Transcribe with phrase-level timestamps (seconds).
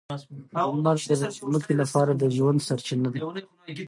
[0.53, 3.19] لمر د ځمکې لپاره د ژوند سرچینه ده.